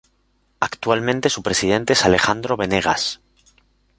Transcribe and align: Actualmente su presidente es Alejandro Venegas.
Actualmente 0.59 1.29
su 1.29 1.43
presidente 1.43 1.93
es 1.93 2.05
Alejandro 2.05 2.57
Venegas. 2.57 3.21